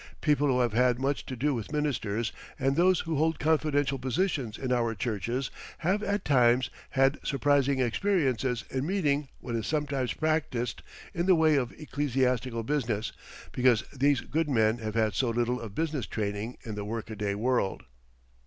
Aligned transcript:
People 0.19 0.47
who 0.47 0.61
have 0.61 0.73
had 0.73 0.97
much 0.99 1.27
to 1.27 1.35
do 1.35 1.53
with 1.53 1.71
ministers 1.71 2.31
and 2.57 2.75
those 2.75 3.01
who 3.01 3.17
hold 3.17 3.37
confidential 3.37 3.99
positions 3.99 4.57
in 4.57 4.71
our 4.71 4.95
churches 4.95 5.51
have 5.77 6.01
at 6.01 6.25
times 6.25 6.71
had 6.97 7.19
surprising 7.21 7.79
experiences 7.79 8.63
in 8.71 8.83
meeting 8.87 9.27
what 9.41 9.53
is 9.55 9.67
sometimes 9.67 10.13
practised 10.13 10.81
in 11.13 11.27
the 11.27 11.35
way 11.35 11.55
of 11.55 11.71
ecclesiastical 11.73 12.63
business, 12.63 13.11
because 13.51 13.83
these 13.95 14.21
good 14.21 14.49
men 14.49 14.79
have 14.79 14.95
had 14.95 15.13
so 15.13 15.29
little 15.29 15.61
of 15.61 15.75
business 15.75 16.07
training 16.07 16.57
in 16.63 16.73
the 16.73 16.83
work 16.83 17.11
a 17.11 17.15
day 17.15 17.35
world. 17.35 17.83